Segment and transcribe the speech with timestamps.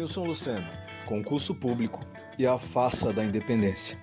[0.00, 0.70] Genilson Lucena,
[1.04, 2.00] concurso público
[2.38, 3.98] e a farsa da independência.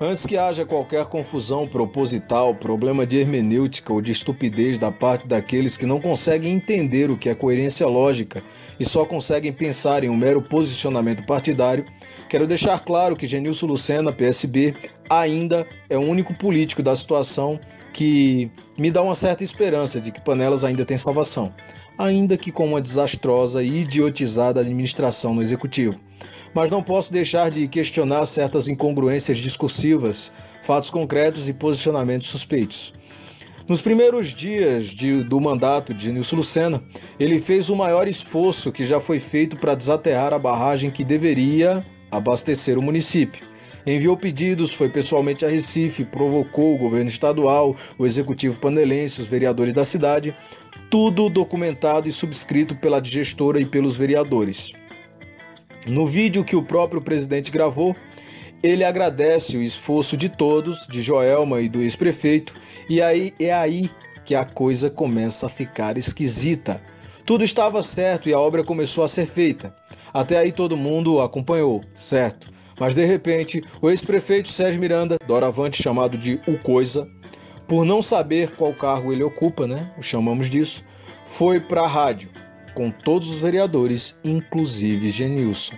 [0.00, 5.76] Antes que haja qualquer confusão proposital, problema de hermenêutica ou de estupidez da parte daqueles
[5.76, 8.44] que não conseguem entender o que é coerência lógica
[8.78, 11.84] e só conseguem pensar em um mero posicionamento partidário,
[12.28, 14.76] quero deixar claro que Genilson Lucena, PSB,
[15.10, 17.58] ainda é o único político da situação
[17.98, 21.52] que me dá uma certa esperança de que Panelas ainda tem salvação,
[21.98, 25.98] ainda que com uma desastrosa e idiotizada administração no executivo.
[26.54, 30.30] Mas não posso deixar de questionar certas incongruências discursivas,
[30.62, 32.94] fatos concretos e posicionamentos suspeitos.
[33.66, 36.80] Nos primeiros dias de, do mandato de Nilson Lucena,
[37.18, 41.84] ele fez o maior esforço que já foi feito para desaterrar a barragem que deveria
[42.12, 43.48] abastecer o município
[43.86, 49.72] enviou pedidos, foi pessoalmente a Recife, provocou o governo estadual, o executivo panelense, os vereadores
[49.72, 50.34] da cidade,
[50.90, 54.72] tudo documentado e subscrito pela gestora e pelos vereadores.
[55.86, 57.96] No vídeo que o próprio presidente gravou,
[58.62, 62.54] ele agradece o esforço de todos, de Joelma e do ex-prefeito,
[62.88, 63.90] e aí é aí
[64.24, 66.82] que a coisa começa a ficar esquisita.
[67.24, 69.74] Tudo estava certo e a obra começou a ser feita.
[70.12, 72.50] Até aí todo mundo acompanhou, certo?
[72.78, 77.08] Mas de repente, o ex-prefeito Sérgio Miranda, doravante chamado de O Coisa,
[77.66, 79.92] por não saber qual cargo ele ocupa, né?
[79.98, 80.84] O chamamos disso,
[81.24, 82.30] foi para a rádio,
[82.74, 85.74] com todos os vereadores, inclusive Genilson,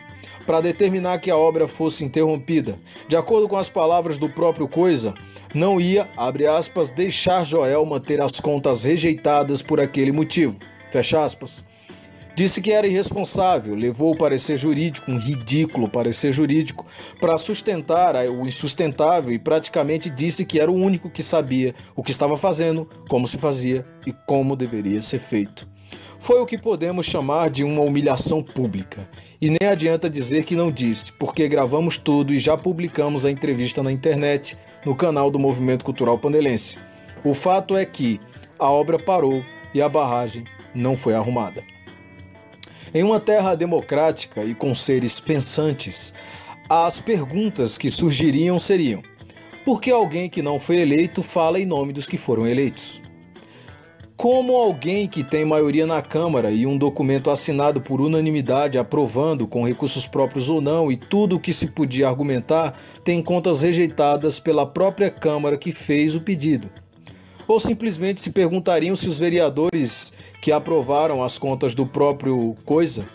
[0.46, 2.78] para determinar que a obra fosse interrompida.
[3.08, 5.14] De acordo com as palavras do próprio Coisa,
[5.54, 10.58] não ia, abre aspas, deixar Joel manter as contas rejeitadas por aquele motivo.
[10.90, 11.64] Fecha aspas.
[12.34, 16.86] Disse que era irresponsável, levou o parecer jurídico, um ridículo parecer jurídico,
[17.20, 22.10] para sustentar o insustentável e praticamente disse que era o único que sabia o que
[22.10, 25.68] estava fazendo, como se fazia e como deveria ser feito.
[26.18, 29.08] Foi o que podemos chamar de uma humilhação pública.
[29.40, 33.82] E nem adianta dizer que não disse, porque gravamos tudo e já publicamos a entrevista
[33.82, 36.78] na internet, no canal do Movimento Cultural Panelense.
[37.24, 38.20] O fato é que
[38.58, 40.44] a obra parou e a barragem
[40.74, 41.64] não foi arrumada.
[42.92, 46.12] Em uma terra democrática e com seres pensantes,
[46.68, 49.00] as perguntas que surgiriam seriam:
[49.64, 53.00] por que alguém que não foi eleito fala em nome dos que foram eleitos?
[54.16, 59.64] Como alguém que tem maioria na Câmara e um documento assinado por unanimidade aprovando, com
[59.64, 64.66] recursos próprios ou não, e tudo o que se podia argumentar, tem contas rejeitadas pela
[64.66, 66.68] própria Câmara que fez o pedido?
[67.50, 73.08] Ou simplesmente se perguntariam se os vereadores que aprovaram as contas do próprio Coisa,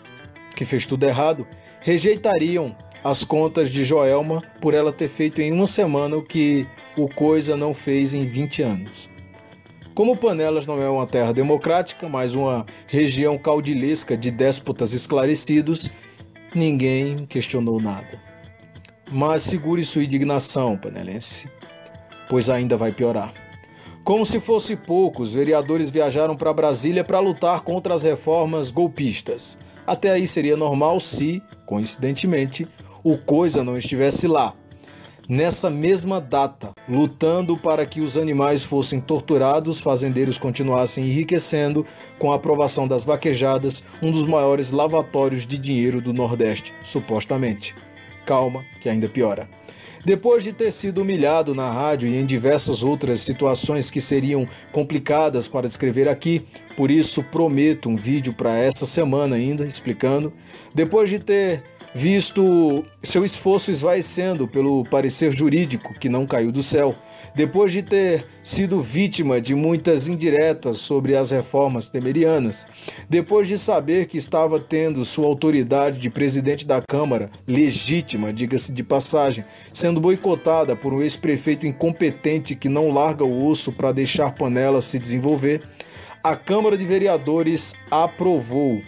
[0.54, 1.46] que fez tudo errado,
[1.80, 6.66] rejeitariam as contas de Joelma por ela ter feito em uma semana o que
[6.98, 9.08] o Coisa não fez em 20 anos.
[9.94, 15.90] Como Panelas não é uma terra democrática, mas uma região caudilesca de déspotas esclarecidos,
[16.54, 18.20] ninguém questionou nada.
[19.10, 21.50] Mas segure sua indignação, panelense,
[22.28, 23.45] pois ainda vai piorar.
[24.06, 29.58] Como se fosse pouco, os vereadores viajaram para Brasília para lutar contra as reformas golpistas.
[29.84, 32.68] Até aí seria normal se, coincidentemente,
[33.02, 34.54] o Coisa não estivesse lá.
[35.28, 41.84] Nessa mesma data, lutando para que os animais fossem torturados, fazendeiros continuassem enriquecendo
[42.16, 47.74] com a aprovação das vaquejadas, um dos maiores lavatórios de dinheiro do Nordeste, supostamente.
[48.24, 49.48] Calma, que ainda piora.
[50.04, 55.48] Depois de ter sido humilhado na rádio e em diversas outras situações que seriam complicadas
[55.48, 60.32] para descrever aqui, por isso prometo um vídeo para essa semana ainda explicando.
[60.74, 61.62] Depois de ter
[61.96, 66.94] visto seu esforço esvaecendo pelo parecer jurídico que não caiu do céu,
[67.34, 72.66] depois de ter sido vítima de muitas indiretas sobre as reformas temerianas,
[73.08, 78.84] depois de saber que estava tendo sua autoridade de presidente da Câmara, legítima, diga-se de
[78.84, 84.82] passagem, sendo boicotada por um ex-prefeito incompetente que não larga o osso para deixar panela
[84.82, 85.62] se desenvolver,
[86.22, 88.82] a Câmara de Vereadores aprovou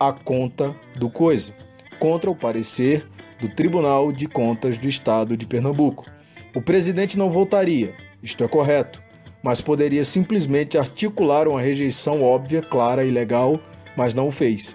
[0.00, 1.67] a conta do Coisa
[1.98, 3.06] contra o parecer
[3.40, 6.06] do Tribunal de Contas do Estado de Pernambuco.
[6.54, 9.02] O presidente não voltaria, isto é correto,
[9.42, 13.60] mas poderia simplesmente articular uma rejeição óbvia, clara e legal,
[13.96, 14.74] mas não o fez.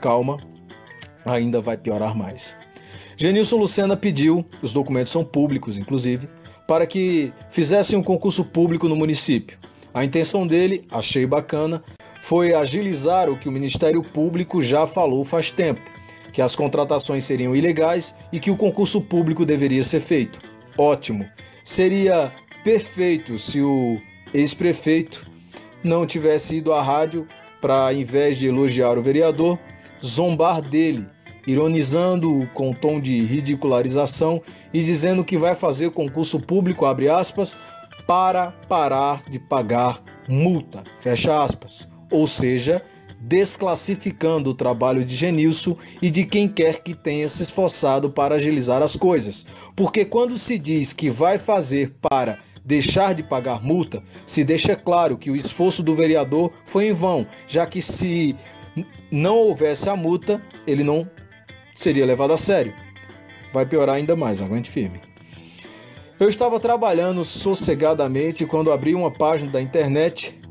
[0.00, 0.38] Calma,
[1.24, 2.56] ainda vai piorar mais.
[3.16, 6.28] Genilson Lucena pediu, os documentos são públicos inclusive,
[6.66, 9.58] para que fizessem um concurso público no município.
[9.94, 11.82] A intenção dele, achei bacana,
[12.20, 15.82] foi agilizar o que o Ministério Público já falou faz tempo,
[16.32, 20.40] que as contratações seriam ilegais e que o concurso público deveria ser feito.
[20.76, 21.26] Ótimo.
[21.64, 22.32] Seria
[22.64, 24.00] perfeito se o
[24.32, 25.30] ex-prefeito
[25.84, 27.26] não tivesse ido à rádio
[27.60, 29.58] para, em vez de elogiar o vereador,
[30.04, 31.06] zombar dele,
[31.46, 34.40] ironizando-o com tom de ridicularização
[34.72, 37.56] e dizendo que vai fazer concurso público, abre aspas,
[38.06, 41.88] para parar de pagar multa, fecha aspas.
[42.10, 42.82] Ou seja,
[43.22, 48.82] desclassificando o trabalho de Genilson e de quem quer que tenha se esforçado para agilizar
[48.82, 49.46] as coisas.
[49.76, 55.16] Porque quando se diz que vai fazer para deixar de pagar multa, se deixa claro
[55.16, 58.34] que o esforço do vereador foi em vão, já que se
[59.10, 61.08] não houvesse a multa, ele não
[61.76, 62.74] seria levado a sério.
[63.52, 65.00] Vai piorar ainda mais, aguente firme.
[66.18, 70.41] Eu estava trabalhando sossegadamente quando abri uma página da internet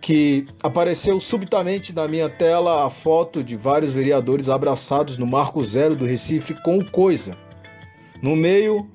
[0.00, 5.94] que apareceu subitamente na minha tela a foto de vários vereadores abraçados no Marco Zero
[5.94, 7.36] do Recife com o Coisa.
[8.22, 8.88] No meio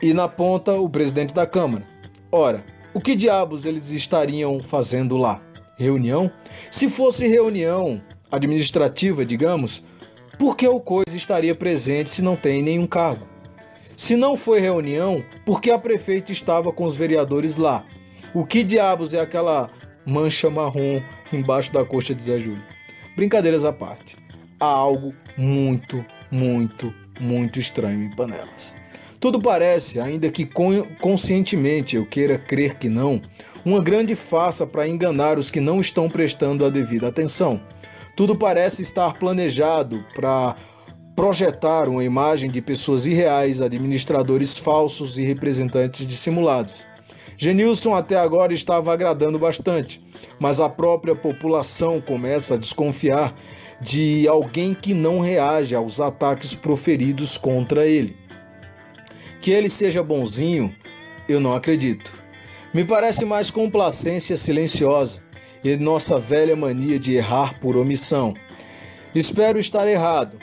[0.00, 1.86] e na ponta o presidente da Câmara.
[2.30, 2.64] Ora,
[2.94, 5.42] o que diabos eles estariam fazendo lá?
[5.76, 6.30] Reunião?
[6.70, 8.00] Se fosse reunião
[8.30, 9.84] administrativa, digamos,
[10.38, 13.26] por que o Coisa estaria presente se não tem nenhum cargo?
[13.96, 17.84] Se não foi reunião, por que a prefeita estava com os vereadores lá?
[18.34, 19.70] O que diabos é aquela
[20.06, 22.62] mancha marrom embaixo da coxa de Zé Júlio?
[23.16, 24.16] Brincadeiras à parte,
[24.60, 28.76] há algo muito, muito, muito estranho em Panelas.
[29.18, 30.48] Tudo parece, ainda que
[31.00, 33.20] conscientemente eu queira crer que não,
[33.64, 37.60] uma grande farsa para enganar os que não estão prestando a devida atenção.
[38.14, 40.54] Tudo parece estar planejado para
[41.16, 46.86] projetar uma imagem de pessoas irreais, administradores falsos e representantes dissimulados.
[47.38, 50.02] Genilson até agora estava agradando bastante,
[50.38, 53.34] mas a própria população começa a desconfiar
[53.80, 58.16] de alguém que não reage aos ataques proferidos contra ele.
[59.40, 60.74] Que ele seja bonzinho,
[61.28, 62.12] eu não acredito.
[62.72, 65.20] Me parece mais complacência silenciosa
[65.62, 68.34] e nossa velha mania de errar por omissão.
[69.14, 70.38] Espero estar errado.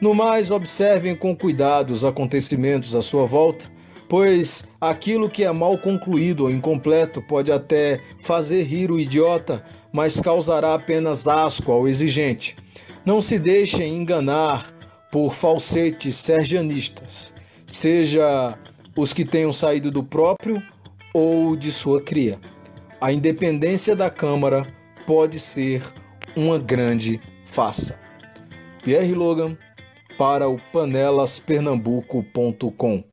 [0.00, 3.70] No mais, observem com cuidado os acontecimentos à sua volta,
[4.12, 10.20] pois aquilo que é mal concluído ou incompleto pode até fazer rir o idiota, mas
[10.20, 12.54] causará apenas asco ao exigente.
[13.06, 14.70] Não se deixem enganar
[15.10, 17.32] por falsetes sergianistas
[17.66, 18.58] seja
[18.94, 20.62] os que tenham saído do próprio
[21.14, 22.38] ou de sua cria.
[23.00, 24.66] A independência da Câmara
[25.06, 25.82] pode ser
[26.36, 27.98] uma grande farsa.
[28.84, 29.56] Pierre Logan
[30.18, 33.04] para o panelaspernambuco.com